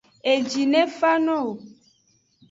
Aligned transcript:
Eji 0.31 0.63
ne 0.71 0.81
fa 0.97 1.11
no 1.25 1.35
wo. 1.45 1.53